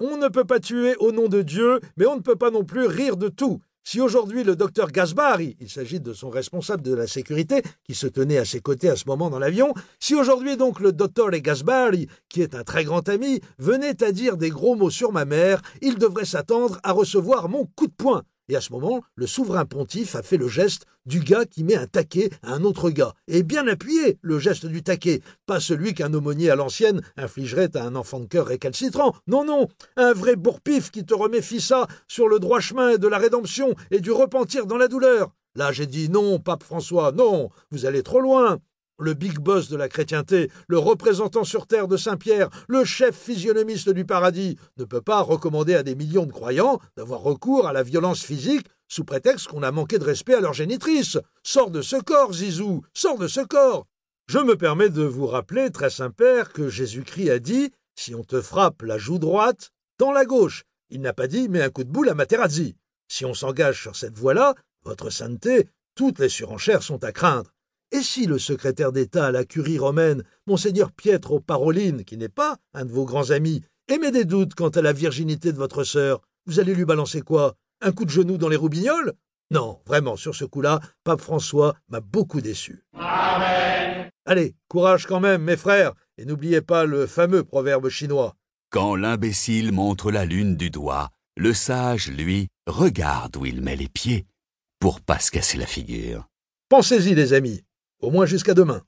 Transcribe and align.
On 0.00 0.16
ne 0.16 0.28
peut 0.28 0.44
pas 0.44 0.60
tuer 0.60 0.94
au 1.00 1.12
nom 1.12 1.28
de 1.28 1.42
Dieu, 1.42 1.80
mais 1.96 2.06
on 2.06 2.16
ne 2.16 2.20
peut 2.20 2.36
pas 2.36 2.50
non 2.50 2.64
plus 2.64 2.86
rire 2.86 3.16
de 3.16 3.28
tout. 3.28 3.60
Si 3.82 4.00
aujourd'hui 4.00 4.44
le 4.44 4.54
docteur 4.54 4.92
Gasbari, 4.92 5.56
il 5.60 5.70
s'agit 5.70 5.98
de 5.98 6.12
son 6.12 6.28
responsable 6.28 6.82
de 6.82 6.94
la 6.94 7.06
sécurité, 7.06 7.62
qui 7.84 7.94
se 7.94 8.06
tenait 8.06 8.38
à 8.38 8.44
ses 8.44 8.60
côtés 8.60 8.90
à 8.90 8.96
ce 8.96 9.04
moment 9.06 9.30
dans 9.30 9.38
l'avion, 9.38 9.72
si 9.98 10.14
aujourd'hui 10.14 10.56
donc 10.56 10.78
le 10.78 10.92
docteur 10.92 11.30
Gasbari, 11.30 12.06
qui 12.28 12.42
est 12.42 12.54
un 12.54 12.64
très 12.64 12.84
grand 12.84 13.08
ami, 13.08 13.40
venait 13.58 14.02
à 14.04 14.12
dire 14.12 14.36
des 14.36 14.50
gros 14.50 14.76
mots 14.76 14.90
sur 14.90 15.10
ma 15.10 15.24
mère, 15.24 15.62
il 15.80 15.96
devrait 15.98 16.26
s'attendre 16.26 16.78
à 16.82 16.92
recevoir 16.92 17.48
mon 17.48 17.64
coup 17.64 17.86
de 17.86 17.92
poing. 17.92 18.22
Et 18.48 18.56
à 18.56 18.60
ce 18.60 18.72
moment, 18.72 19.02
le 19.14 19.26
souverain 19.26 19.66
pontife 19.66 20.14
a 20.14 20.22
fait 20.22 20.38
le 20.38 20.48
geste 20.48 20.86
du 21.04 21.20
gars 21.20 21.44
qui 21.44 21.64
met 21.64 21.74
un 21.74 21.86
taquet 21.86 22.30
à 22.42 22.52
un 22.54 22.64
autre 22.64 22.90
gars. 22.90 23.12
Et 23.26 23.42
bien 23.42 23.66
appuyé, 23.66 24.18
le 24.22 24.38
geste 24.38 24.66
du 24.66 24.82
taquet. 24.82 25.20
Pas 25.46 25.60
celui 25.60 25.94
qu'un 25.94 26.14
aumônier 26.14 26.50
à 26.50 26.56
l'ancienne 26.56 27.02
infligerait 27.16 27.76
à 27.76 27.84
un 27.84 27.94
enfant 27.94 28.20
de 28.20 28.26
cœur 28.26 28.46
récalcitrant. 28.46 29.14
Non, 29.26 29.44
non, 29.44 29.68
un 29.96 30.12
vrai 30.12 30.36
bourpif 30.36 30.90
qui 30.90 31.04
te 31.04 31.14
remet 31.14 31.42
fissa 31.42 31.86
sur 32.06 32.28
le 32.28 32.38
droit 32.38 32.60
chemin 32.60 32.96
de 32.96 33.08
la 33.08 33.18
rédemption 33.18 33.74
et 33.90 34.00
du 34.00 34.10
repentir 34.10 34.66
dans 34.66 34.78
la 34.78 34.88
douleur. 34.88 35.34
Là, 35.54 35.72
j'ai 35.72 35.86
dit 35.86 36.08
non, 36.08 36.38
pape 36.38 36.62
François, 36.62 37.12
non, 37.12 37.50
vous 37.70 37.84
allez 37.84 38.02
trop 38.02 38.20
loin 38.20 38.58
le 38.98 39.14
big 39.14 39.38
boss 39.38 39.68
de 39.68 39.76
la 39.76 39.88
chrétienté, 39.88 40.50
le 40.66 40.78
représentant 40.78 41.44
sur 41.44 41.66
terre 41.66 41.88
de 41.88 41.96
Saint-Pierre, 41.96 42.50
le 42.68 42.84
chef 42.84 43.16
physionomiste 43.16 43.88
du 43.90 44.04
paradis, 44.04 44.56
ne 44.76 44.84
peut 44.84 45.00
pas 45.00 45.20
recommander 45.20 45.74
à 45.74 45.82
des 45.82 45.94
millions 45.94 46.26
de 46.26 46.32
croyants 46.32 46.80
d'avoir 46.96 47.20
recours 47.20 47.66
à 47.66 47.72
la 47.72 47.82
violence 47.82 48.22
physique 48.22 48.66
sous 48.88 49.04
prétexte 49.04 49.48
qu'on 49.48 49.62
a 49.62 49.70
manqué 49.70 49.98
de 49.98 50.04
respect 50.04 50.34
à 50.34 50.40
leur 50.40 50.54
génitrice. 50.54 51.18
Sors 51.42 51.70
de 51.70 51.82
ce 51.82 51.96
corps, 51.96 52.32
Zizou, 52.32 52.82
sors 52.94 53.18
de 53.18 53.28
ce 53.28 53.40
corps. 53.40 53.86
Je 54.28 54.38
me 54.38 54.56
permets 54.56 54.90
de 54.90 55.04
vous 55.04 55.26
rappeler, 55.26 55.70
très 55.70 55.90
Saint-Père, 55.90 56.52
que 56.52 56.68
Jésus-Christ 56.68 57.30
a 57.30 57.38
dit 57.38 57.70
si 57.98 58.14
on 58.14 58.22
te 58.22 58.40
frappe 58.40 58.82
la 58.82 58.96
joue 58.96 59.18
droite, 59.18 59.70
dans 59.98 60.12
la 60.12 60.24
gauche. 60.24 60.64
Il 60.90 61.00
n'a 61.00 61.12
pas 61.12 61.26
dit 61.26 61.48
mets 61.48 61.62
un 61.62 61.70
coup 61.70 61.84
de 61.84 61.90
boule 61.90 62.08
à 62.08 62.14
Materazzi. 62.14 62.76
Si 63.08 63.24
on 63.24 63.34
s'engage 63.34 63.82
sur 63.82 63.96
cette 63.96 64.16
voie-là, 64.16 64.54
votre 64.84 65.10
sainteté, 65.10 65.68
toutes 65.94 66.20
les 66.20 66.28
surenchères 66.28 66.82
sont 66.82 67.02
à 67.02 67.12
craindre. 67.12 67.50
Et 67.90 68.02
si 68.02 68.26
le 68.26 68.38
secrétaire 68.38 68.92
d'État 68.92 69.26
à 69.26 69.32
la 69.32 69.44
curie 69.44 69.78
romaine, 69.78 70.22
monseigneur 70.46 70.92
Pietro 70.92 71.40
Parolin, 71.40 72.02
qui 72.04 72.18
n'est 72.18 72.28
pas 72.28 72.58
un 72.74 72.84
de 72.84 72.92
vos 72.92 73.06
grands 73.06 73.30
amis, 73.30 73.62
émet 73.88 74.10
des 74.10 74.26
doutes 74.26 74.54
quant 74.54 74.68
à 74.68 74.82
la 74.82 74.92
virginité 74.92 75.52
de 75.52 75.56
votre 75.56 75.84
sœur, 75.84 76.20
vous 76.46 76.60
allez 76.60 76.74
lui 76.74 76.84
balancer 76.84 77.22
quoi? 77.22 77.54
Un 77.80 77.92
coup 77.92 78.04
de 78.04 78.10
genou 78.10 78.36
dans 78.36 78.48
les 78.48 78.56
roubignoles? 78.56 79.14
Non, 79.50 79.80
vraiment, 79.86 80.16
sur 80.16 80.34
ce 80.34 80.44
coup-là, 80.44 80.80
pape 81.04 81.22
François 81.22 81.74
m'a 81.88 82.00
beaucoup 82.00 82.42
déçu. 82.42 82.84
Amen. 82.94 84.10
Allez, 84.26 84.54
courage 84.68 85.06
quand 85.06 85.20
même, 85.20 85.42
mes 85.42 85.56
frères, 85.56 85.94
et 86.18 86.26
n'oubliez 86.26 86.60
pas 86.60 86.84
le 86.84 87.06
fameux 87.06 87.44
proverbe 87.44 87.88
chinois. 87.88 88.36
Quand 88.70 88.96
l'imbécile 88.96 89.72
montre 89.72 90.10
la 90.10 90.26
lune 90.26 90.56
du 90.56 90.68
doigt, 90.68 91.08
le 91.38 91.54
sage, 91.54 92.10
lui, 92.10 92.48
regarde 92.66 93.36
où 93.38 93.46
il 93.46 93.62
met 93.62 93.76
les 93.76 93.88
pieds 93.88 94.26
pour 94.78 95.00
pas 95.00 95.18
se 95.18 95.30
casser 95.30 95.56
la 95.56 95.66
figure. 95.66 96.28
Pensez-y, 96.68 97.14
les 97.14 97.32
amis. 97.32 97.62
Au 98.00 98.10
moins 98.10 98.26
jusqu'à 98.26 98.54
demain. 98.54 98.82